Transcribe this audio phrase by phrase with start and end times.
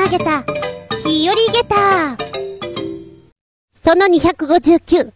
[0.00, 0.42] 曲げた、
[1.04, 2.16] 日和げた。
[3.70, 5.12] その259、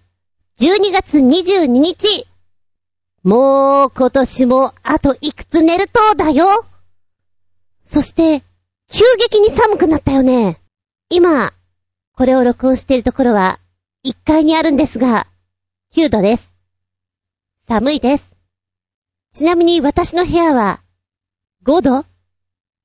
[0.59, 2.27] 12月22日。
[3.23, 6.47] もう今年もあといくつ寝るとだよ。
[7.83, 8.43] そして、
[8.93, 10.61] 急激に寒くなったよね。
[11.09, 11.55] 今、
[12.13, 13.61] これを録音しているところは、
[14.05, 15.27] 1階にあるんですが、
[15.95, 16.55] 9度です。
[17.67, 18.37] 寒いです。
[19.33, 20.83] ちなみに私の部屋は、
[21.65, 22.05] 5度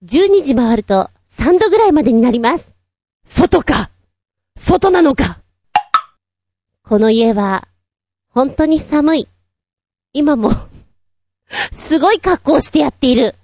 [0.05, 2.75] ?12 時回ると3度ぐらいまでになります。
[3.25, 3.89] 外か？
[4.57, 5.39] 外なのか？
[6.83, 7.65] この家は、
[8.29, 9.27] 本当に寒い。
[10.11, 10.51] 今も
[11.71, 13.35] すごい格好をしてやっている。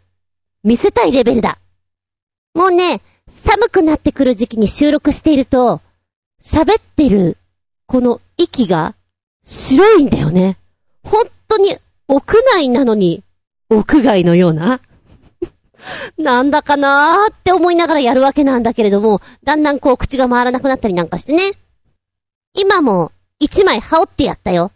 [0.62, 1.58] 見せたいレベルだ。
[2.54, 5.80] もうね、寒くなってくる時期に収録していると、
[6.42, 7.38] 喋ってる、
[7.86, 8.94] この息が、
[9.44, 10.58] 白いんだよね。
[11.02, 11.78] 本当に、
[12.10, 13.24] 屋内なのに、
[13.70, 14.82] 屋外のような
[16.18, 21.52] なんだかなーって思いながらやるわけなんだけれども、だんだんこう口が回らなくなったりなんかしてね。
[22.54, 24.72] 今も、一枚羽織ってやったよ。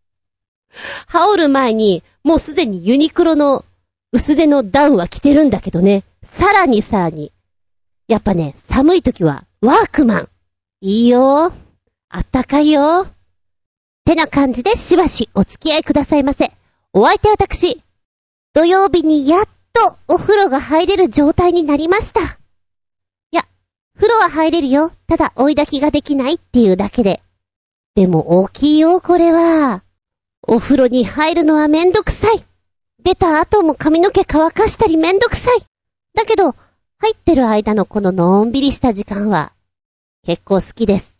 [1.06, 3.64] 羽織る前に、もうすでにユニクロの
[4.12, 6.04] 薄手のダウンは着てるんだけどね。
[6.22, 7.32] さらにさらに。
[8.08, 10.28] やっぱね、寒い時は、ワークマン。
[10.80, 11.52] いいよ。
[12.08, 13.06] あったかいよ。
[14.04, 16.50] てな感じでしばしお付き合いくださいませ。
[16.92, 17.82] お相手私、
[18.52, 19.44] 土曜日にやっ
[19.80, 22.20] とお風呂が入れる状態になりました。
[22.20, 22.24] い
[23.32, 23.46] や、
[23.96, 24.92] 風呂は入れるよ。
[25.06, 27.22] ただ追い焚きができないっていうだけで。
[27.94, 29.82] でも大きいよ、これは。
[30.42, 32.44] お風呂に入るのはめんどくさい。
[33.02, 35.60] 出た後も髪の毛乾かしたりめんどくさい。
[36.14, 36.52] だけど、
[36.98, 39.52] 入ってる間のこののんびりした時間は、
[40.26, 41.16] 結構好きです。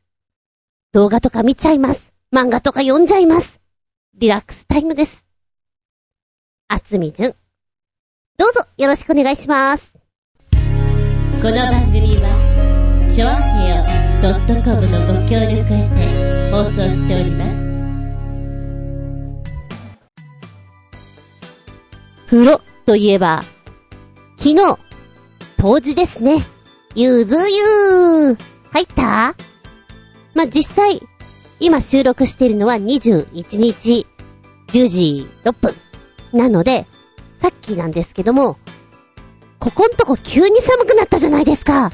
[0.92, 2.12] 動画とか見ちゃいます。
[2.34, 3.60] 漫画とか読んじゃいます。
[4.14, 5.24] リラックスタイムです。
[6.68, 7.39] あつみじゅん。
[8.40, 9.92] どうぞよろしくお願いします。
[10.50, 13.84] この番組は、ちょあへよ
[14.64, 17.60] .com のご協力へて放送しております。
[22.28, 23.44] 風呂といえば、
[24.38, 24.78] 昨日、
[25.58, 26.36] 当時ですね。
[26.94, 28.38] ゆずゆー。
[28.70, 29.34] 入った？
[30.34, 31.02] まあ、実際、
[31.60, 34.06] 今収録しているのは21日、
[34.68, 35.74] 10時6分。
[36.32, 36.86] なので、
[37.40, 38.58] さっきなんですけども、
[39.58, 41.90] ここんとこ急に寒くなったじゃないですか。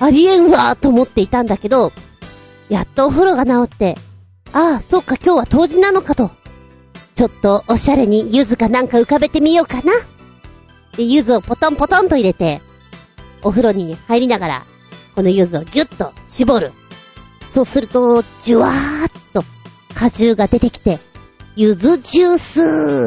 [0.00, 1.92] ありえんわと思っていたんだけど、
[2.70, 3.98] やっとお風呂が治って、
[4.54, 6.30] ああ、そうか今日は冬至なのかと。
[7.14, 9.92] ちょっとおしゃれに柚子かなんか浮かべてみようかな。
[10.96, 12.62] で、柚子をポトンポトンと入れて、
[13.42, 14.66] お風呂に入りながら、
[15.14, 16.72] この柚子をギュッと絞る。
[17.46, 19.44] そうすると、じゅわーっと
[19.94, 20.98] 果汁が出てきて、
[21.56, 22.38] 柚子ジュー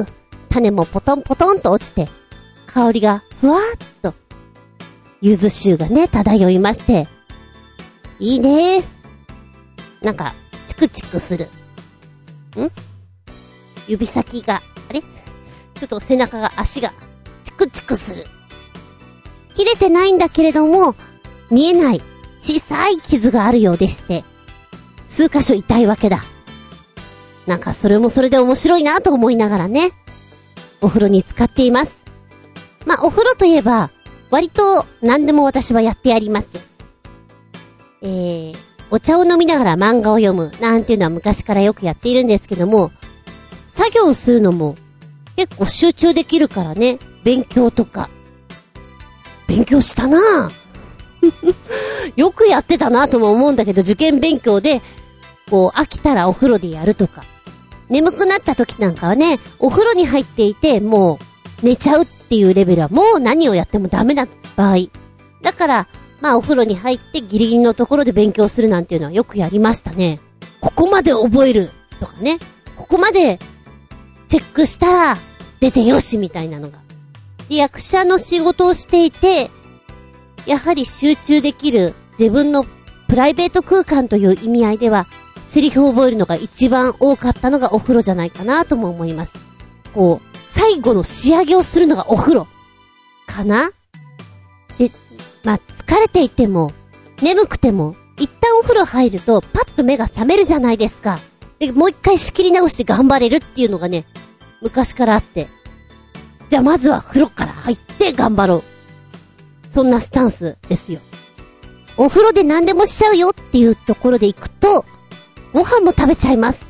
[0.06, 0.15] ス
[0.55, 2.07] 種もポトンポトンと落ちて、
[2.66, 3.61] 香りがふわーっ
[4.01, 4.13] と、
[5.21, 7.09] 柚子臭がね、漂いまして、
[8.21, 8.81] いいね
[10.01, 10.33] なんか、
[10.67, 11.49] チクチクする。
[12.55, 12.71] ん？
[13.89, 15.01] 指先が、あれ？
[15.01, 16.93] ちょっと背中が、足が、
[17.43, 18.25] チクチクする。
[19.55, 20.95] 切れてないんだけれども、
[21.51, 22.01] 見えない
[22.39, 24.23] 小さい傷があるようでして、
[25.05, 26.23] 数箇所痛いわけだ。
[27.45, 29.91] なんかそれもそれで面白いなと思いながらね、
[30.81, 32.06] お風呂に浸かっています。
[32.86, 33.91] まあ、お風呂といえば、
[34.30, 36.50] 割と何でも私はやってやります。
[38.02, 38.56] えー、
[38.91, 42.91] お茶を飲みながら漫画を読むなんていうのは昔からよくやっているんですけども、
[43.68, 44.75] 作業するのも
[45.35, 47.00] 結構集中できるからね。
[47.24, 48.09] 勉強とか。
[49.47, 50.52] 勉強したな
[52.16, 54.81] よくやってたなとも思うんだけど、受験勉強で、
[55.50, 57.24] こう、飽きたらお風呂でやるとか。
[57.90, 61.19] 眠くなった時なんかはね、お風呂に入っていて、も
[61.62, 64.78] う、寝ちゃうっていうレベルはもう何をやってもダメな場合。
[65.41, 65.88] だから、
[66.22, 70.19] まあお風呂に入ってギリギリのところで勉強するなんていうのはよくやりましたね。
[70.59, 71.69] ここまで覚える
[72.00, 72.40] とかね。
[72.75, 73.40] ここまで
[74.28, 75.17] チェックしたら、
[75.59, 76.79] 出てよしみたいなのが。
[77.49, 79.49] で、役者の仕事をしていて、
[80.46, 82.66] やはり集中できる自分の
[83.08, 85.08] プライベート空間という意味合いでは、
[85.43, 89.34] セリフを覚えるのが一番多かったのがお風呂じゃないかなとも思います。
[89.93, 92.47] こう、最後の仕上げをするのがお風呂。
[93.28, 93.72] かな？
[94.78, 94.91] で、
[95.43, 96.72] まあ、疲れていても、
[97.22, 101.20] 眠くても、一旦お風呂入ると、パッと目が覚めるじゃないですか。
[101.59, 104.05] で、もう一回仕切り直して頑張れるっていうのがね、
[104.61, 105.47] 昔からあって。
[106.49, 108.64] じゃあまずは風呂から入って頑張ろう。
[109.70, 110.99] そんなスタンスですよ。
[111.97, 114.85] お風呂で何でもしちゃうよっていうところで行くと、
[115.55, 116.69] ご飯も食べちゃいます。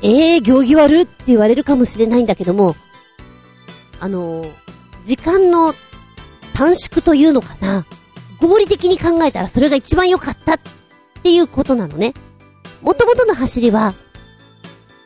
[0.00, 2.76] ええー、行儀悪って言われるかもしれないんだけども、
[3.98, 4.52] あのー、
[5.02, 5.74] 時間の
[6.54, 7.84] 短縮というのかな。
[8.40, 10.60] 合理的に考えたらそれが一番良かったっ
[11.24, 12.14] ていうことなのね。
[12.82, 13.94] 元々の走りは、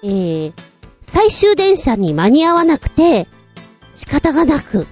[0.02, 0.52] えー、
[1.00, 3.26] 最終電車に間に合わなくて、
[3.94, 4.86] 仕方がなく、フ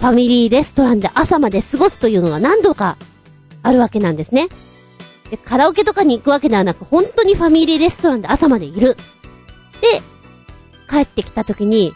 [0.00, 2.96] ァミリーレストランで朝まで過ごすというのが何度か
[3.62, 4.48] あるわけなんですね。
[5.30, 8.96] で、カラオケとかに行くわけではなく、本当にファミリーレストランで朝までいる。
[9.80, 10.02] で、
[10.88, 11.94] 帰ってきた時に、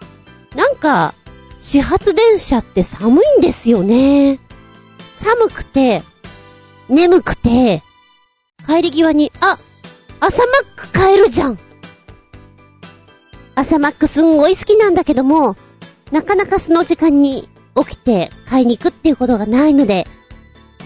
[0.55, 1.15] なんか、
[1.59, 4.39] 始発電車って寒いんですよね。
[5.17, 6.03] 寒くて、
[6.89, 7.83] 眠くて、
[8.67, 9.59] 帰り際に、あ、
[10.21, 11.59] 朝マック買えるじゃん
[13.55, 15.57] 朝マックすんごい好きなんだけども、
[16.13, 20.07] なかなかその時間に起きて買いに行くっていうことがないので、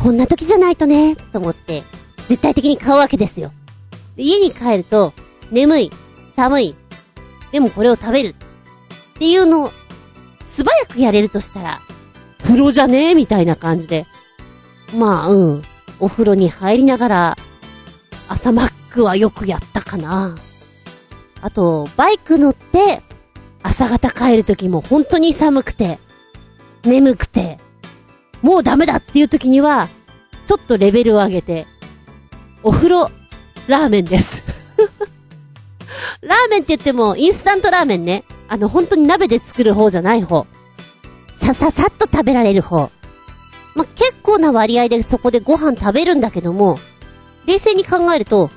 [0.03, 1.85] こんな時じゃないとね、と思って、
[2.29, 3.53] 絶対的に買うわけですよ。
[4.17, 5.13] 家に帰ると、
[5.51, 5.91] 眠い、
[6.37, 6.75] 寒い、
[7.51, 8.35] でもこれを食べる。
[9.15, 9.73] っていうのを、
[10.45, 11.81] 素早くやれるとしたら、
[12.43, 13.11] 風呂じゃね？
[13.11, 14.07] えみたいな感じで。
[14.97, 15.63] まあ、うん。
[16.01, 17.37] お風呂に入りながら、
[18.29, 20.35] 朝マックはよくやったかな。
[21.41, 23.03] あと、バイク乗って、
[23.63, 26.01] 朝方帰る時も本当に寒くて、
[26.83, 27.59] 眠くて、
[28.43, 29.89] もうダメだっていう時には、
[30.47, 31.67] ちょっとレベルを上げて、
[32.63, 33.11] お風呂、
[33.67, 34.43] ラーメンです
[36.23, 38.25] ラーメンって言っても、インスタントラーメンね。
[38.49, 40.47] あの、本当に鍋で作る方じゃない方。
[41.35, 42.91] さささっと食べられる方。
[43.75, 46.79] ま結構な割合でそこでご飯食べるんだけども、
[47.47, 48.51] 冷静に考えると、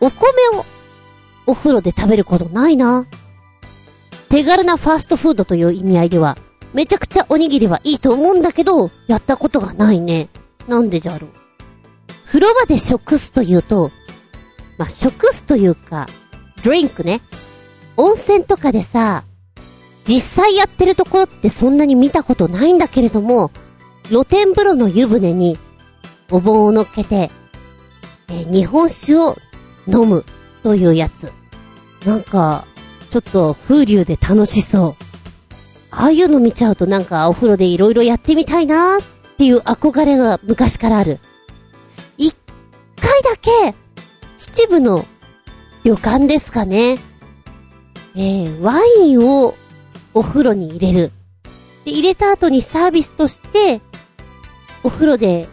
[0.00, 0.28] お米
[0.58, 0.64] を
[1.46, 3.06] お風呂で食べることないな。
[4.28, 6.36] 手軽なファーストフードという意味合いでは、
[6.72, 10.28] めちゃくちゃおにぎりはいいと思うんだけど、やったことがないね。
[10.66, 11.43] なんでじゃろう。
[12.26, 13.90] 風呂場で食すというと、
[14.78, 16.06] まあ、食すというか、
[16.64, 17.20] ドリンクね。
[17.96, 19.24] 温泉とかでさ、
[20.04, 23.50] 実際やってるところってそんなに見たことないんだけれども、
[24.08, 25.58] 露天風呂の湯船に
[26.30, 27.30] お盆を乗っけて、
[28.28, 29.36] えー、日本酒を
[29.86, 30.24] 飲む
[30.62, 31.32] というやつ。
[32.04, 32.66] なんか、
[33.08, 35.04] ちょっと風流で楽しそう。
[35.90, 41.20] ああいうの見ちゃうとなんかお風呂でいろいろやってみたいなーっていう憧れが昔からある。
[42.96, 43.74] 一回だけ、
[44.36, 45.04] 秩父の
[45.84, 46.98] 旅館ですかね。
[48.16, 49.54] えー、ワインを
[50.14, 51.12] お風呂に入れる。
[51.84, 53.80] で、入れた後にサービスとして、
[54.82, 55.48] お風呂で、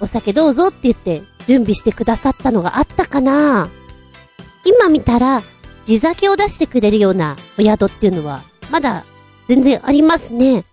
[0.00, 3.70] お酒どうぞって言って準備してくださったのがあったかな
[4.64, 5.42] 今見たら、
[5.84, 9.04] 地酒を出してくれるようなお宿っていうのは、まだ
[9.48, 10.64] 全然ありますね。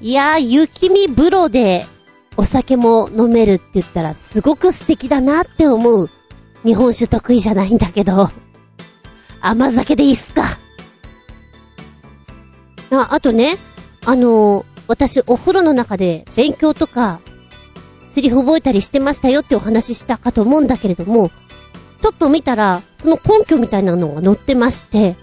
[0.00, 1.86] いやー、雪見風呂で
[2.36, 6.10] お酒も飲めるって言ったらすごく素敵だなって思う。
[6.64, 8.30] 日本酒得意じゃないんだけど。
[9.40, 10.44] 甘酒でいいっすか？
[12.90, 13.56] あ、あとね、
[14.06, 17.20] あのー、私お風呂の中で勉強とか、
[18.08, 21.30] セリフ覚えたりしてましたよってお話ししたかと思うんだけれども、
[22.00, 25.16] ちょっと見たら、その根拠みたいなのが載ってまして、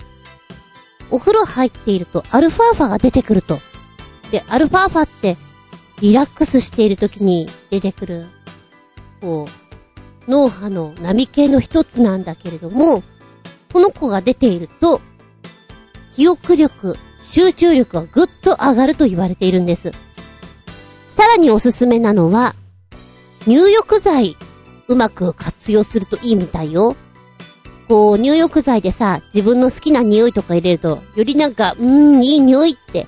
[1.11, 3.59] お風呂入っているとアルファーファが出てくると。
[4.31, 5.37] で、アルファーファって、
[6.01, 8.27] リラックスしている時に出てくる、
[9.21, 9.47] こ
[10.27, 13.03] う、脳波の波形の一つなんだけれども、
[13.73, 15.01] この子が出ていると、
[16.15, 19.91] 記憶力、集中力がぐっと上がると言われているんです。
[21.15, 22.55] さらにおすすめなのは、
[23.45, 24.37] 入浴剤
[24.87, 26.95] うまく活用するといいみたいよ。
[27.87, 33.07] こう、入浴剤でさ、自分の好きな匂いとか入れると、よりなんか、うーん、いい匂いって、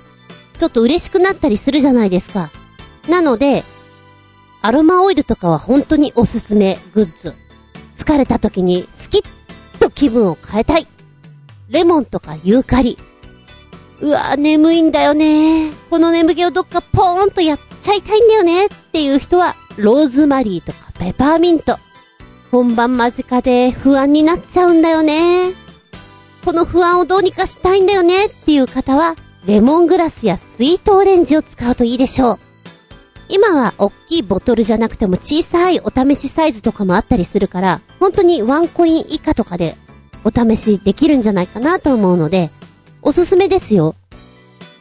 [0.58, 2.52] ちょっと嬉しくなったりするじゃないですか。
[3.08, 3.64] なので、
[4.62, 7.36] アロマオイルとかは本当におすすめグッズ。
[7.96, 10.88] 疲れた時にスキッと気分を変えたい。
[11.70, 12.98] レモンとかユーカリ。
[14.02, 21.78] うわぁ眠いんだよねこの眠気をどっかポーンとやっちゃいたいんだよねっていう人は、ローズマリーとかペパーミント。
[22.52, 25.54] 本番間近で不安になっちゃうんだよね。
[26.44, 29.16] この不安をどうにかしたいんだよねっていう方は、
[29.46, 32.40] レモングラスやスイートオレンジを使うといいでしょう。
[33.32, 39.78] 今は大きいボトルじゃなくても小さいお試しサイズとかもあったりするから、本当にワンコイン以下とかで
[40.26, 42.52] お試しできるんじゃないかなと思うので、
[43.02, 43.96] おすすめですよ。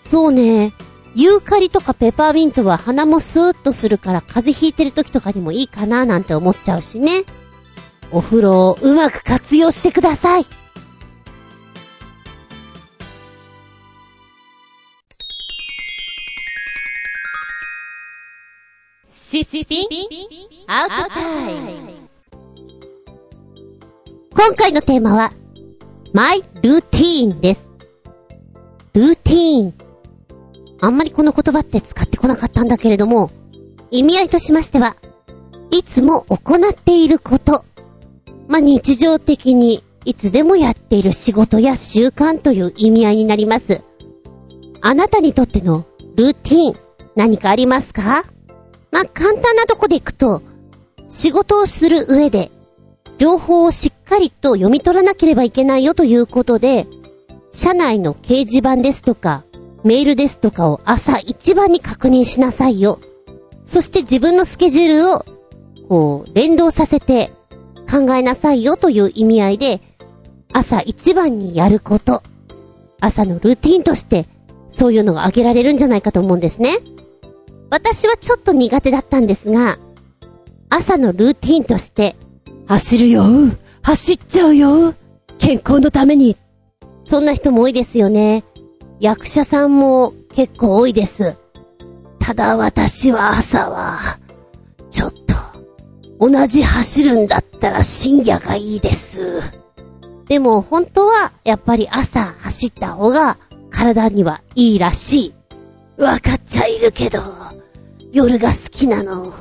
[0.01, 0.73] そうね。
[1.15, 7.23] ユーカリとかペパーミントは鼻もスーッとするから風邪ひいてる時とかにもいいかななんて思っちゃうしね。
[8.13, 10.47] お風呂をうまく活用してください。
[19.31, 19.87] シュシュピン
[20.67, 21.93] アウトタイム
[24.33, 25.31] 今回のテーマは、
[26.13, 27.69] マイルーティーンです。
[28.93, 29.75] ルーティーン。
[30.81, 33.31] あんまりこの言葉って使ってこなかったんだけれども、
[33.93, 34.97] 意味合いとしましては、
[35.71, 37.65] いつも行っていること。
[38.49, 43.81] まあ、日常的にいつでもやっている仕事や習慣という意味合いになります。
[44.81, 46.77] あなたにとってのルーティーン、
[47.15, 48.25] 何かありますか？
[48.91, 50.43] まあ、簡単なとこでいくと、
[51.07, 52.51] 仕事をする上で、
[53.19, 56.87] 情報をしっかりと読み取らなければいけないよということで、
[57.51, 59.45] 社内の掲示板ですとか、
[59.85, 63.01] メールですとかを朝一番に確認しなさいよ。
[63.65, 65.25] そして自分のスケジュールを、
[65.89, 67.33] こう、連動させて
[67.91, 69.81] 考えなさいよという意味合いで、
[70.53, 72.23] 朝一番にやること。
[73.01, 74.27] 朝のルーティンとして、
[74.69, 76.71] そういうのが挙げられるんじゃないかと思うんですね。
[77.71, 79.79] 私はちょっと苦手だったんですが、
[80.69, 82.17] 朝のルーティンとして、
[82.67, 83.25] 走るよ
[83.83, 84.95] 走っちゃうよ
[85.39, 86.37] 健康のために
[87.11, 88.45] そんな人も多いですよね。
[89.01, 91.37] 役者さんも結構多いです。
[92.21, 93.99] ただ私は朝は、
[94.91, 95.35] ちょっと、
[96.21, 99.41] 同じ走るんだったら深夜がいいです。
[100.29, 103.39] でも本当はやっぱり朝走った方が
[103.71, 105.35] 体にはいいらし
[105.99, 106.01] い。
[106.01, 107.40] わかっちゃいるけど、
[108.13, 109.33] 夜が好きなの。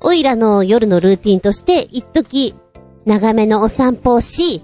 [0.00, 2.54] おいらの夜のルーティンとして、一時、
[3.04, 4.62] 長めのお散歩をし、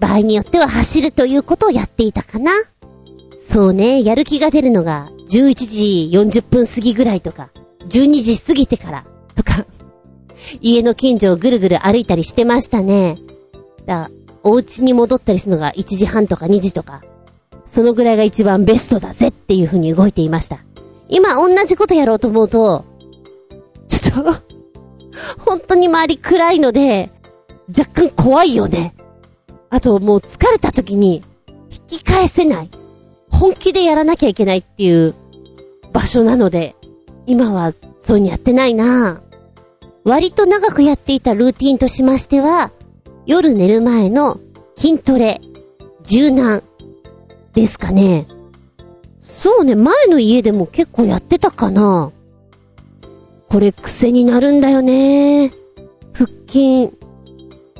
[0.00, 2.52] 場合によっては走るということをやっていたかな。
[3.40, 7.50] そうね、やる気が出るのが11時40分過ぎぐらいとか、
[7.88, 9.66] 12時過ぎてからとか、
[10.60, 13.18] 家の近所をぐるぐる歩いたりしてましたね。
[13.86, 14.10] だ
[14.42, 17.02] お家に戻ったりするのが1時半とか2時とか、
[17.66, 20.58] そのぐらいが一番ベストだぜっていう風に動いていました。
[21.08, 22.84] 今同じことやろうと思うと、
[23.88, 24.32] ちょっと、
[25.38, 27.10] 本当に周り暗いので、
[27.68, 28.94] 若干怖いよね。
[29.70, 31.22] あともう疲れた時に
[31.70, 32.70] 引き返せない。
[33.30, 35.14] 本気でやらなきゃいけないっていう
[35.92, 36.76] 場所なので、
[37.26, 39.22] 今はそうにやってないな
[40.04, 42.70] 割と長くやっていたルーティンとしましては、
[43.26, 44.38] 夜寝る前の
[44.76, 45.40] 筋トレ、
[46.02, 46.62] 柔軟
[47.54, 48.26] ですかね。
[49.24, 52.12] そうね、前の家でも結構やってたかな。
[53.48, 55.50] これ癖になるんだよね。
[56.12, 56.92] 腹筋、1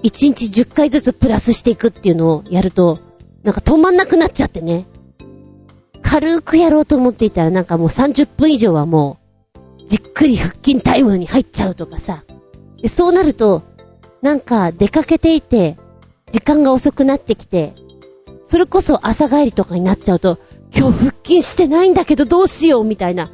[0.02, 2.98] 日10回ずつプラスしていくっていうのをやると、
[3.42, 4.86] なんか止まんなくなっちゃってね。
[6.00, 9.18] 軽くやろうと思っていたらなんかもう30分以上はも
[9.54, 12.24] う、じっくり腹筋タイムに入っちゃうとかさ。
[12.80, 13.62] で、そうなると、
[14.22, 15.76] なんか出かけていて、
[16.30, 17.74] 時間が遅くなってきて、
[18.46, 20.38] それこそ朝帰りとかになっちゃうと、
[20.76, 23.30] 今日腹筋してないんだけどどうしようみたいな、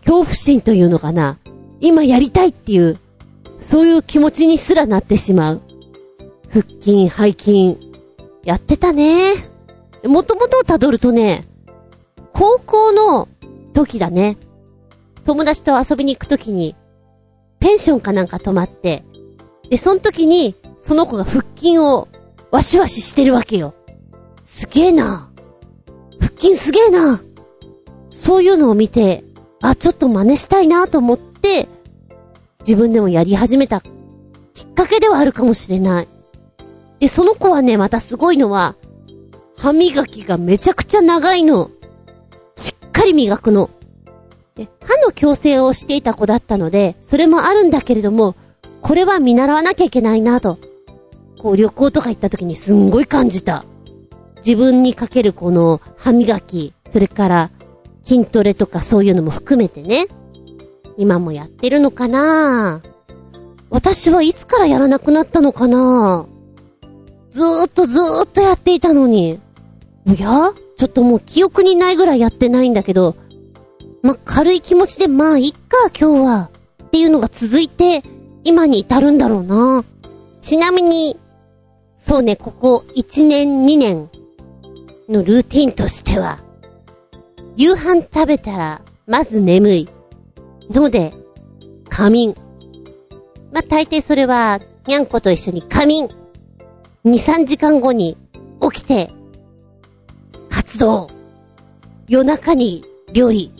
[0.00, 1.38] 恐怖心というのかな。
[1.80, 2.98] 今やりたいっていう、
[3.60, 5.60] そういう気持ちにすらなってしまう。
[6.50, 7.78] 腹筋、背筋、
[8.44, 9.34] やってたね。
[10.04, 11.44] もともとを辿るとね、
[12.32, 13.28] 高校の
[13.74, 14.36] 時だね。
[15.24, 16.74] 友達と遊びに行く時に、
[17.58, 19.04] ペンションかなんか泊まって、
[19.68, 22.08] で、その時に、その子が腹筋を、
[22.50, 23.74] わしわししてるわけよ。
[24.42, 25.29] すげえな。
[26.40, 27.20] 腹筋すげえな。
[28.08, 29.24] そういうのを見て、
[29.60, 31.68] あ、ちょっと真似したいなと思って、
[32.60, 33.82] 自分でもやり始めた
[34.54, 36.08] きっかけではあるかもしれない。
[36.98, 38.74] で、その子はね、またすごいのは、
[39.56, 41.70] 歯磨きがめちゃくちゃ長いの。
[42.56, 43.68] しっかり磨くの。
[44.54, 48.34] で、歯の矯正をしていた子だったので、それもあるんだけれども、
[48.80, 50.58] これは見習わなきゃいけないなと。
[51.38, 53.64] こう旅行とか行った時にすんごい感じた。
[54.46, 57.50] 自分にかけるこの歯磨き、それから
[58.02, 60.06] 筋トレとかそういうのも含めてね。
[60.96, 62.82] 今もやってるのかな
[63.70, 66.26] 私はいつからやらなくなったのかな
[67.30, 69.38] ずーっとずーっとやっていたのに。
[70.06, 70.52] おや？
[70.76, 73.14] ちょっともう記憶にないぐらいやってないんだけど、
[74.02, 76.50] ま、軽い気持ちでまあいっか今日は。
[76.82, 78.02] っていうのが続いて、
[78.42, 79.84] 今に至るんだろうな。
[80.40, 81.18] ちなみに、
[81.94, 84.08] そうね、ここ1年2年
[85.10, 86.38] のルーティンとしては、
[87.56, 89.88] 夕飯食べたら、まず眠い。
[90.70, 91.12] ので、
[91.88, 92.36] 仮眠。
[93.52, 96.08] まあ、大抵それは、にゃんこと一緒に仮眠。
[97.04, 98.16] 2、3時間後に
[98.72, 99.10] 起きて、
[100.48, 101.10] 活動。
[102.06, 103.52] 夜中に料理。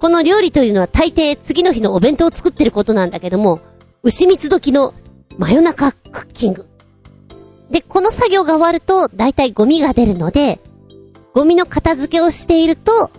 [0.00, 3.60] この料理というのは大抵次の日のお弁当を作ってることなんだけども、
[4.02, 4.94] 牛蜜時の
[5.38, 6.69] 真夜中クッキング。
[7.70, 10.60] で、この作業が終わると、だいたいゴミが出るので、
[11.32, 13.10] ゴミの片付けをしていると、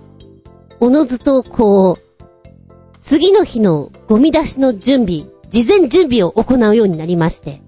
[0.80, 2.22] おのずとこう、
[3.00, 7.62] 次の日のゴミ出しの準備、事前準備を行うようになりまして、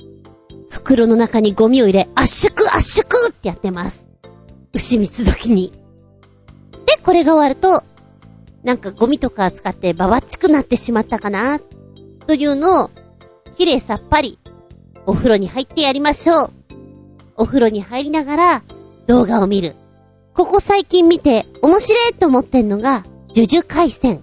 [0.70, 4.06] 袋の中にゴミを入れ、圧縮圧縮ってやってます。
[4.74, 5.72] 牛蜜時に。
[6.86, 7.84] で、これが終わると、
[8.64, 11.60] なんかゴミとか使ってババッチくなってしまったかな、
[12.28, 12.90] というのを、
[13.58, 14.40] 綺麗さっぱり、
[15.06, 16.63] お風呂に入ってやりましょう。
[17.38, 18.64] お風呂に入りながら、
[19.08, 19.76] 動画を見る。
[20.34, 23.04] ここ最近見て、面白いと思ってんのが、
[23.36, 24.22] 呪術回戦。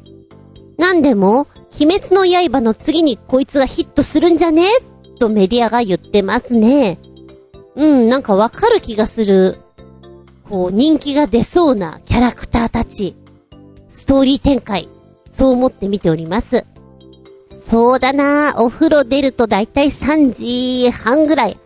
[0.78, 1.46] なんでも、
[1.80, 4.66] 鬼滅の刃の次にこいつがヒットするんじゃね？
[5.18, 6.98] とメディアが言ってますね。
[7.76, 9.58] うん、なんかわかる気がする。
[10.48, 13.16] こう、人気が出そうなキャラクターたち。
[13.88, 14.88] ストーリー展開。
[15.28, 16.64] そう思って見ております。
[17.64, 21.58] そうだなお風呂出るとだいたい3時半ぐらい。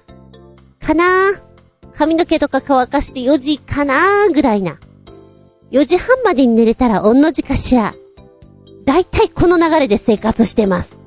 [0.85, 1.05] かな？
[1.95, 4.29] 髪の毛とか乾かして4時かな？
[4.33, 4.79] ぐらいな。
[5.71, 7.95] 4時半までに寝れたら御の字かしら。
[8.85, 11.01] だいたいこの流れで生活してます。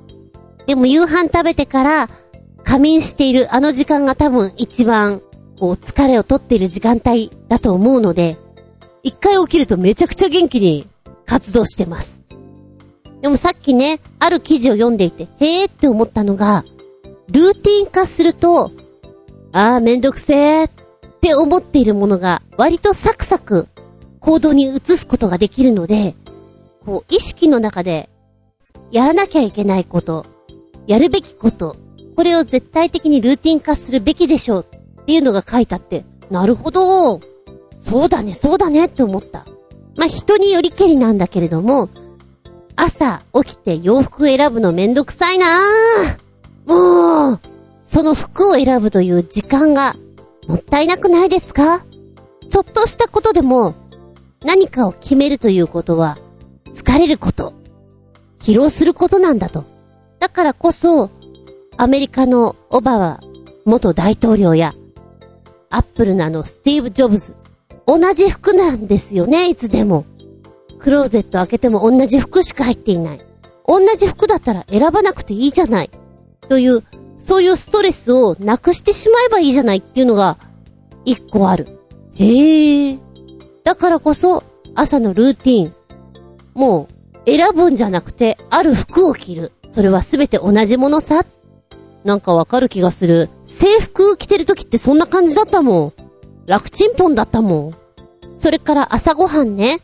[0.65, 2.09] でも夕飯食べてから
[2.63, 5.21] 仮眠しているあの時間が多分一番
[5.59, 8.37] こう疲れを取っている時間帯だと思うので、
[9.03, 10.87] 一回起きるとめちゃくちゃ元気に
[11.25, 12.23] 活動してます。
[13.21, 16.65] でもさっきね、ある記事を読んでいて、へーって思ったのが、
[17.29, 18.71] ルーティン化すると、
[19.59, 20.71] あーめんどくせーっ
[21.19, 23.67] て思っているものが割とサクサク
[24.19, 26.13] 行動に移すことができるので、
[26.85, 28.07] こう意識の中で
[28.91, 30.27] やらなきゃいけないこと、
[30.85, 31.75] やるべきこと、
[32.15, 34.65] これを絶対的にルーティン化するべきでしょう
[35.01, 37.19] っていうのが書いてあって、なるほど。
[37.79, 39.47] そうだね、そうだねって思った。
[39.95, 41.89] まあ、人によりけりなんだけれども、
[42.75, 46.71] 朝起きて洋服選ぶのめんどくさいなぁ。
[46.71, 47.39] もう、
[47.87, 49.95] その服を選ぶという時間が
[50.45, 51.85] もったいなくないですか？
[52.49, 53.75] ちょっとしたことでも
[54.43, 56.17] 何かを決めるということは
[56.73, 57.53] 疲れること、
[58.39, 59.63] 疲労することなんだと。
[60.19, 61.09] だからこそ、
[61.77, 63.19] アメリカのオバマ
[63.65, 64.73] 元大統領や、
[65.69, 67.35] アップルのあのスティーブ・ジョブズ、
[67.85, 70.05] 同じ服なんですよね、いつでも。
[70.79, 73.21] クローゼット開けても同じ服しか入っていない。
[73.65, 75.89] 同じ服だったら選ばなくていいじゃない。
[76.47, 76.83] という、
[77.19, 80.37] そういうストレスをなくしてしまえばいいじゃないっていうのが、
[81.05, 81.67] 一個ある。
[82.13, 82.99] へえ。
[83.63, 84.43] だからこそ、
[84.75, 85.75] 朝のルーティン。
[86.53, 86.87] も
[87.25, 89.51] う、選ぶんじゃなくて、ある服を着る。
[89.71, 91.25] それはすべて同じものさ。
[92.03, 93.29] なんかわかる気がする。
[93.45, 95.93] 制服着てる時ってそんな感じだったもん。
[96.45, 97.75] 楽ちんぽんだったもん。
[98.37, 99.79] それから朝ごはんね。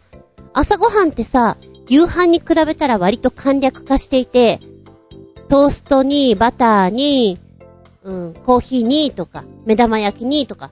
[0.53, 1.57] 朝ごはんってさ、
[1.89, 4.61] 夕飯に比べたら割と簡略化していて、
[5.53, 7.37] トーストに、バターに、
[8.01, 10.71] うん、コーヒーにとか、目玉焼きにとか、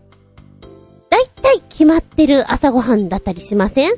[1.12, 3.92] だいたい決まってる朝ごはんだったりしません？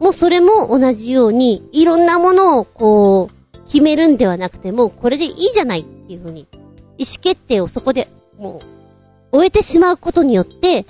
[0.00, 6.48] もうそれも同じように、いろんなものをこう、決めるんではなくてもうこれでいいじゃないっていうふうに、
[6.96, 8.08] 意思決定をそこで
[8.38, 8.62] も
[9.32, 10.86] う、終えてしまうことによって、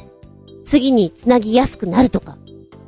[0.62, 2.36] 次につなぎやすくなるとか。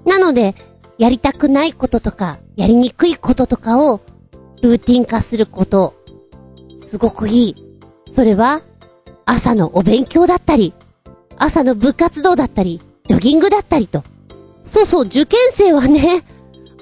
[0.07, 0.55] なので、
[0.99, 4.01] やりたくないこととか、やりにくいこととかを、
[4.61, 6.01] ルーティン化すること、
[6.93, 7.57] すごくいい。
[8.11, 8.61] それは、
[9.25, 10.75] 朝のお勉強だったり、
[11.39, 14.05] 朝の部活動だったり、ジョギングだったりと。
[14.67, 16.23] そうそう、受験生はね、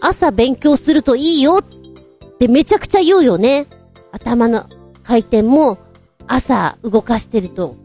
[0.01, 3.69] 朝勉強するといいよってめちゃくちゃ言うよね。
[4.11, 4.69] 頭の
[5.05, 5.79] 回転も
[6.27, 7.77] 朝動かしてると、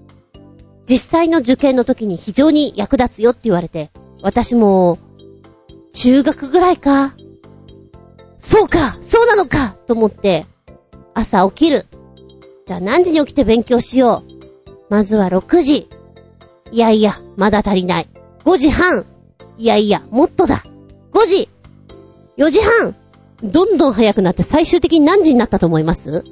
[0.88, 3.92] 実際の受験の時に非常に役立つよって言われて、
[4.24, 4.98] 私も、
[5.94, 7.14] 中学ぐらいか。
[8.40, 10.48] そうかそうなのかと思って、
[11.14, 11.86] 朝起きる。
[12.68, 14.72] じゃあ何時に起きて勉強しよう？
[14.90, 15.90] まずは6時。
[16.72, 18.10] いやいや、まだ足りない。
[18.44, 19.06] 5時半。
[19.58, 20.64] いやいや、もっとだ。
[21.14, 21.50] 5時。
[22.38, 22.96] 4時半。
[23.44, 26.24] どんどん早くなって最終的に何時になったと思います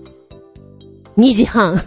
[1.17, 1.84] ?2 時半。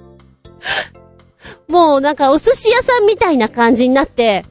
[1.68, 4.44] もうなんかお寿司屋さんみたいな感じになって、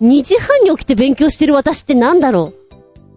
[0.00, 2.52] 2時半に起きて勉強してる私ってなんだろ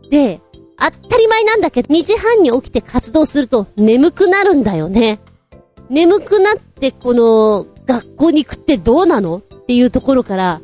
[0.06, 0.10] う？
[0.10, 0.42] で、
[0.80, 5.20] 当たり前なんだけど、2時半に起きて活動すると眠くなるんだよね。
[5.90, 10.62] 眠くなってこの学校に行くってどうなのっていうところから、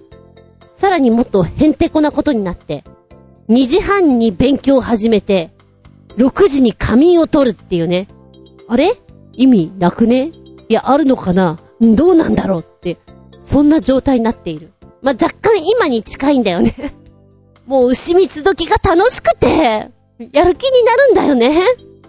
[0.74, 2.84] さらにもっとへんてこなことになって、
[3.50, 5.52] 2時半に勉強を始めて、
[6.18, 8.08] 6時に仮眠を取るっていうね。
[8.68, 8.94] あれ？
[9.34, 10.32] 意味なくね？
[10.68, 11.60] いや、あるのかな？
[11.82, 12.98] どうなんだろうって、
[13.42, 14.72] そんな状態になっている。
[15.02, 16.94] まあ、若干今に近いんだよね。
[17.66, 19.92] もう牛蜜時が楽しくて、
[20.32, 21.64] やる気になるんだよね。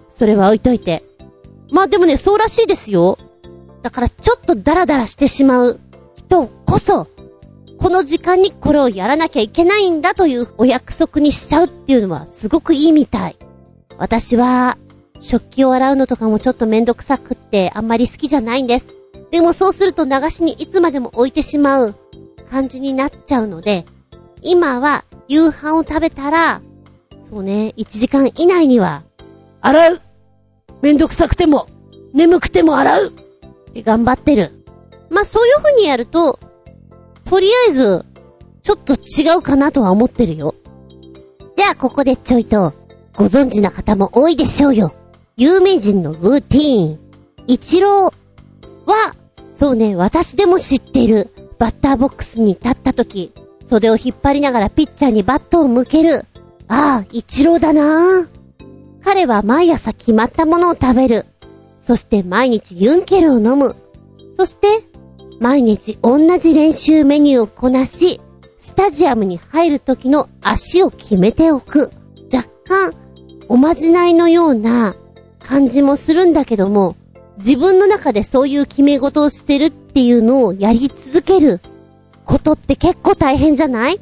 [0.09, 1.05] それは置いといて。
[1.71, 3.19] まあでもね、そうらしいですよ。
[3.83, 5.81] だからちょっとダラダラしてしまう
[6.17, 7.07] 人こそ、
[7.79, 13.37] この時間にこれをやらなきゃいけないんだというお約束にしちゃうっていうのはすごくいいみたい。
[13.97, 14.77] 私は、
[15.19, 18.89] 食器を洗うのとかもちょっとめんどくさくってあんまり好きじゃないんです。
[19.31, 21.95] でもそうすると流しにいつまでも置いてしまう
[22.51, 23.85] 感じになっちゃうので、
[24.43, 26.61] 今は夕飯を食べたら、
[27.31, 29.05] そうね、1時間以内には、
[29.61, 30.01] 洗う
[30.83, 31.69] めんどくさくても、
[32.13, 33.13] 眠くても洗う
[33.77, 34.65] 頑張ってる。
[35.11, 36.41] まあ、そういう風にやると、
[37.25, 38.05] とりあえず、
[38.63, 40.57] ちょっと違うかなとは思ってるよ。
[41.57, 42.73] じゃあ、ここでちょいと、
[43.15, 44.93] ご存知な方も多いでしょうよ。
[45.37, 46.99] 有名人のルーティーン。
[47.47, 48.13] 一郎は、
[49.53, 51.31] そうね、私でも知っている。
[51.61, 53.33] バッターボックスに立った時、
[53.69, 56.25] 袖を引っ張りながらピッチャーにバットを向ける。
[56.73, 58.29] ああ、一郎だな
[59.03, 61.27] 彼は毎朝決まったものを食べる。
[61.81, 63.75] そして毎日ユンケルを飲む。
[64.37, 64.69] そして、
[65.41, 68.21] 毎日同じ練習メニューをこなし、
[68.57, 71.91] スタジアムに入る時の足を決めておく。
[72.33, 72.95] 若干、
[73.49, 74.95] おまじないのような
[75.41, 76.95] 感じもするんだけども、
[77.39, 81.59] 自分の中でそういう決め事をしてるっていうのをやり続ける
[82.27, 83.99] ことって結構大変じゃない？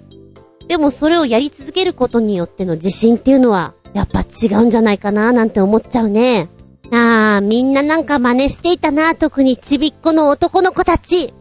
[0.69, 6.49] でもそれをやり続けることによっての自信っていうのは、やっぱ違うんじゃないかななんて思っちゃうね。
[6.93, 11.33] あー、みんななんか真似していたな、特にちびっこの男の子たち。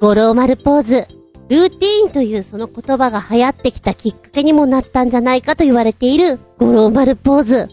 [0.00, 1.06] 五郎丸ポーズ。
[1.48, 7.68] ルーティーンというその言葉が流行ってきたきっかけにもなったんじゃないかと言われている五郎丸ポーズ。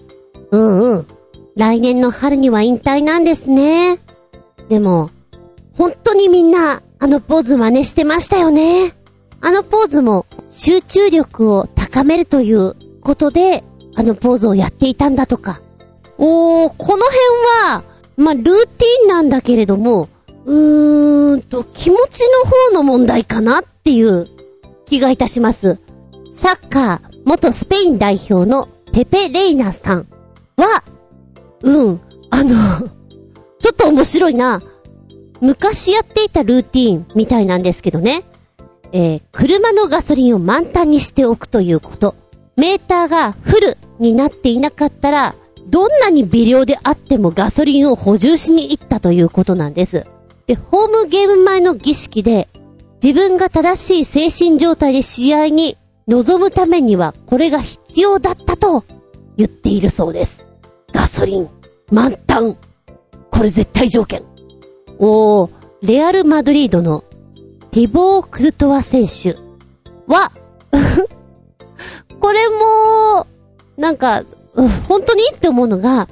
[0.51, 1.07] うんうん。
[1.55, 3.99] 来年の春には引退なんですね。
[4.69, 5.09] でも、
[5.77, 8.93] 本当にみんな、あのポーズ真似してましたよね。
[9.41, 13.63] あのポーズも集中力を高めるということで、
[13.95, 15.61] あのポーズをやっていたんだとか。
[16.17, 17.17] おー、この辺
[17.67, 17.83] は、
[18.17, 20.07] まあ、ルーティンなんだけれども、
[20.45, 24.27] うーんと、気持ちの方の問題かなっていう
[24.85, 25.79] 気がいたします。
[26.31, 30.07] サッカー元スペイン代表のペペ・レイナさん
[30.57, 30.83] は、
[31.61, 32.87] うん、あの
[33.59, 34.61] ちょっと面白いな。
[35.39, 38.23] 昔やっていたルーティーンみたいなんですけどね。
[38.93, 42.15] えー、車のガソリンを満タンにしておくということ。
[42.55, 45.35] メーターがフルになっていなかったら、
[45.67, 50.05] どんなに微量であってもガソリンを補充しに行ったということなんです。
[50.47, 52.49] で、ホームゲーム前の儀式で、
[53.03, 55.77] 自分が正しい精神状態で試合に
[56.07, 58.83] 臨むためにはこれが必要だったと
[59.37, 60.45] 言っているそうです。
[60.93, 61.49] ガソリン、
[61.91, 62.57] 満タン。
[63.31, 64.23] これ絶対条件。
[64.99, 65.49] おー、
[65.81, 67.03] レアル・マドリードの
[67.71, 69.37] ティボー・クルトワ選手
[70.07, 70.31] は
[72.19, 73.27] これも、
[73.77, 74.23] なんか、
[74.87, 76.07] 本当にって思うのが、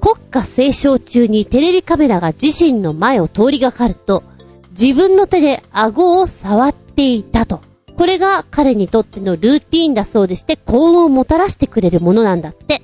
[0.00, 4.22] 国歌斉唱中にテレビカメラが自身の前を通りがかると、
[4.70, 7.60] 自分の手で顎を触っていたと。
[7.96, 12.82] これが彼にとってのルーティーンだそうでして、幸運をもたらしてくれるものなんだって。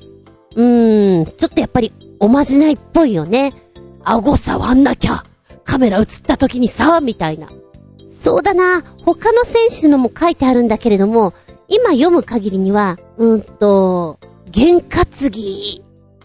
[0.57, 3.55] うーん、ちょっとやっぱりおまじないっぽいよね。
[4.03, 5.25] 顎触んなきゃ
[5.65, 7.49] カメラ映った時にさ、みたいな。
[8.17, 8.83] そうだな。
[9.05, 11.35] 他の選手のも書いてあるんだけれども、
[11.69, 14.19] 今読む限りには、うんと、
[14.51, 15.83] 験担ぎ、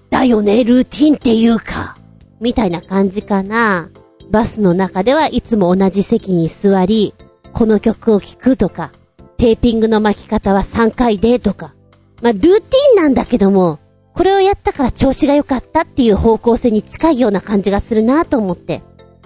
[0.10, 1.98] だよね、ルーティンっていうか、
[2.40, 3.90] みたいな感じかな。
[4.30, 7.14] バスの中ではいつも同じ席に座り、
[7.54, 8.92] この曲を聴くとか、
[9.38, 11.74] テーピングの巻き方は3回でとか。
[12.22, 13.80] まあ、ルーティンなんだけども、
[14.14, 18.84] これをやったから調子が良かったっていう方向性に近いような感じがするなと思って。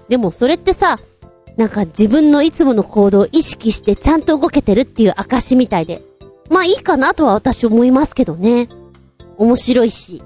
[0.08, 1.00] でもそれってさ、
[1.58, 6.02] なんか自分のいつもの行動を意識してちゃんと動けてるっていう証みたいで。
[6.50, 8.70] まあいいかなとは私思いますけどね。
[9.38, 10.22] 面白いし。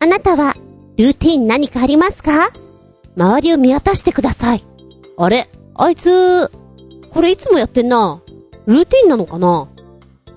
[0.00, 0.54] あなたは、
[0.96, 2.50] ルーティン何かありますか？
[3.16, 4.64] 周りを見渡してください。
[5.16, 5.48] あれ？
[5.74, 6.50] あいつ、
[7.10, 8.20] これいつもやってんな。
[8.66, 9.68] ルーティンなのかな？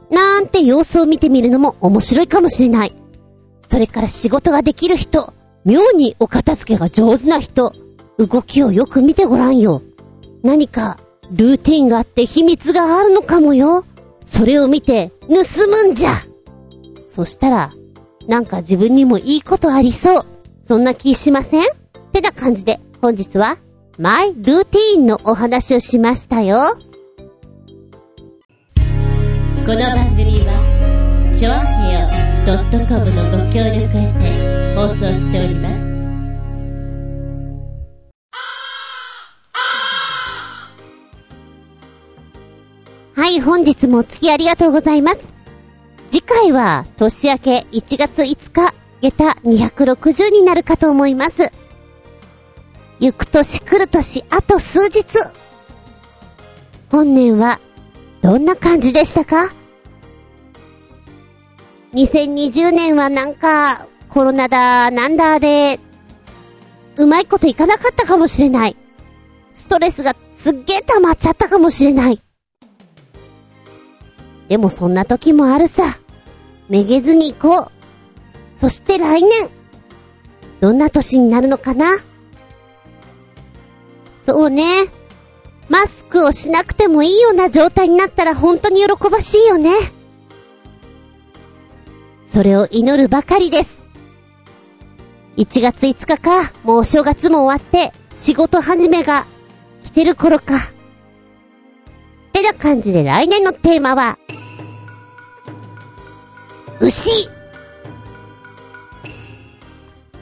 [0.09, 2.93] なんて様子を見てみるのも面白いかもしれない。
[3.67, 5.33] それから仕事ができる人、
[5.65, 7.73] 妙にお片付けが上手な人、
[8.17, 9.81] 動きをよく見てごらんよ。
[10.47, 10.97] 何か、
[11.29, 13.83] ルーティンがあって秘密があるのかもよ。
[14.23, 15.35] それを見て、盗
[15.67, 16.11] むんじゃ
[17.05, 17.73] そしたら、
[18.29, 20.25] なんか自分にもいいことありそう。
[20.63, 21.63] そんな気しません？
[21.63, 21.65] っ
[22.13, 23.57] てな感じで、本日は、
[23.99, 26.59] マイルーティーンのお話をしましたよ。
[29.65, 31.55] この番組は、ちょあ
[31.89, 32.07] へよ
[32.87, 35.86] .com のご協力へて放送しております。
[43.37, 45.33] い、本日もお付きありがとうございます。
[46.09, 51.51] 次回は年明け1月5日、下駄260になるかと思います。
[52.99, 55.05] 行く年来る年、あと数日。
[56.89, 57.59] 本年は、
[58.21, 59.53] どんな感じでしたか
[61.93, 65.79] ？2020年はなんか、コロナだ、なんだで、
[66.97, 68.75] うまいこといかなかったかもしれない。
[69.51, 72.21] ストレスがすっげえ溜まっちゃったかもしれない。
[74.47, 75.99] でもそんな時もあるさ。
[76.69, 78.59] めげずに行こう。
[78.59, 79.31] そして来年、
[80.59, 81.97] どんな年になるのかな
[84.25, 84.65] そうね。
[85.69, 89.71] マスクをしなくてもいいような状態になったら本当に喜ばしいよね。
[92.25, 93.85] それを祈るばかりです。
[95.37, 99.25] 1月5日か、もうお正月も終わって、仕事始めが
[99.83, 100.55] 来てる頃か。
[102.37, 104.19] てな感じで来年のテーマは、
[106.79, 107.27] 牛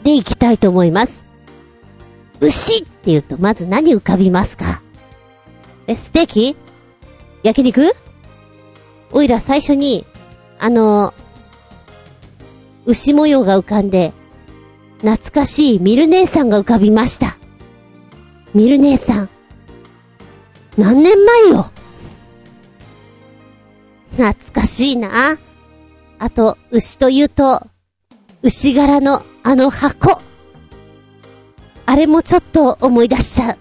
[0.03, 1.25] でいきたいと思います。
[2.39, 4.81] 牛って言うとまず何浮かびますか？
[5.87, 6.57] え、ステーキ？
[7.43, 7.91] 焼肉？
[9.11, 10.05] おいら最初に、
[10.57, 11.13] あの
[12.85, 14.13] 牛模様が浮かんで、
[14.99, 17.37] 懐かしいミル姉さんが浮かびました。
[18.53, 19.29] ミル姉さん。
[20.77, 21.71] 何年前よ？
[24.17, 25.37] 懐かしいな。
[26.19, 27.67] あと、牛というと、
[28.41, 30.21] 牛柄のあの箱。
[31.85, 33.57] あれもちょっと思い出しちゃう。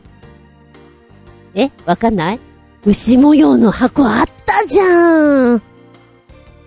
[1.55, 2.41] えわかんない？
[2.87, 5.63] 牛模様の箱あったじゃん。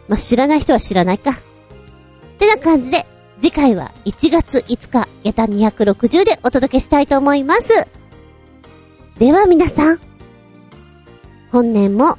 [0.08, 1.32] まあ、知らない人は知らないか。
[1.32, 1.36] っ
[2.38, 3.06] てな感じで、
[3.40, 7.88] 次回は1月5日、下駄260でお届けしたいと思います。
[9.20, 10.00] では皆さん、
[11.52, 12.18] 本年も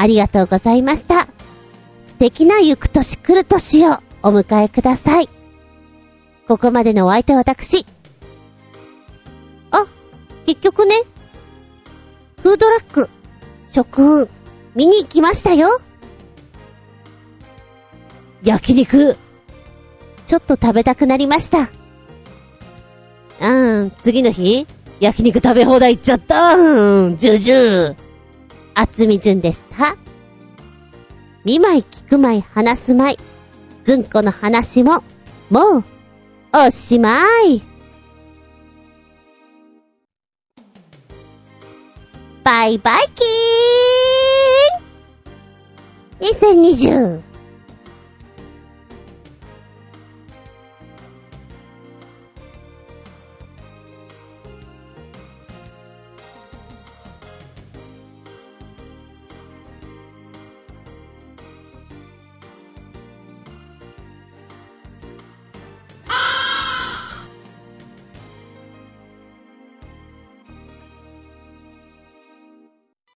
[0.00, 1.28] ありがとうございました。
[2.02, 5.28] 素敵な行く年来る年をお迎えください。
[6.48, 7.84] ここまでのお相手は私。
[9.70, 9.84] あ、
[10.46, 10.94] 結局ね、
[12.42, 13.10] フードラック、
[13.68, 14.28] 食運、
[14.74, 15.68] 見に行きましたよ。
[18.42, 19.18] 焼肉
[20.26, 21.68] ちょっと食べたくなりました。
[23.42, 24.66] うん、次の日
[24.98, 28.09] 焼肉食べ放題行っちゃったうん、ジュジュー
[28.74, 29.96] 厚み順でした。
[31.44, 33.18] 見舞い聞く舞い話す舞い。
[33.84, 35.02] ずんこの話も、
[35.50, 35.84] もう、
[36.54, 37.62] おしまい。
[42.44, 47.29] バイバイキーン !2020!